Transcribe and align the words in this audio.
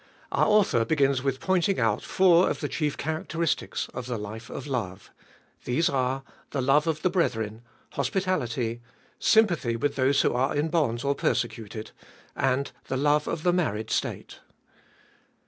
Our 0.31 0.47
author 0.47 0.83
begins 0.83 1.21
with 1.21 1.39
pointing 1.39 1.79
out 1.79 2.01
four 2.01 2.49
of 2.49 2.59
the 2.59 2.67
chief 2.67 2.97
characteristics 2.97 3.87
of 3.93 4.07
the 4.07 4.17
life 4.17 4.49
of 4.49 4.65
love. 4.65 5.11
These 5.63 5.89
are, 5.89 6.23
the 6.49 6.59
love 6.61 6.87
of 6.87 7.03
the 7.03 7.09
brethren, 7.11 7.61
hospi 7.93 8.23
tality, 8.23 8.79
sympathy 9.19 9.75
with 9.75 9.95
those 9.97 10.21
who 10.23 10.33
are 10.33 10.55
in 10.55 10.69
bonds 10.69 11.03
or 11.03 11.13
persecuted, 11.13 11.91
and 12.35 12.71
the 12.87 12.97
love 12.97 13.27
of 13.27 13.43
the 13.43 13.53
married 13.53 13.91
state. 13.91 14.39